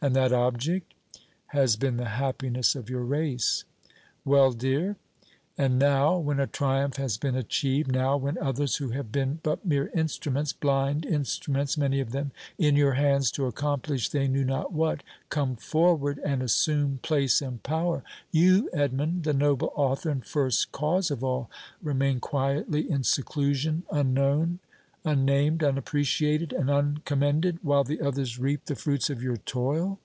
[0.00, 0.92] "And that object?"
[1.46, 3.64] "Has been the happiness of your race."
[4.22, 4.96] "Well, dear?"
[5.56, 9.64] "And now, when a triumph has been achieved now, when others, who have been but
[9.64, 14.74] mere instruments blind instruments, many of them, in your hands to accomplish they knew not
[14.74, 20.70] what come forward and assume place and power you, Edmond, the noble author and first
[20.70, 21.50] cause of all,
[21.82, 24.58] remain quietly in seclusion, unknown,
[25.06, 29.98] unnamed, unappreciated and uncommended, while the others reap the fruits of your toil!"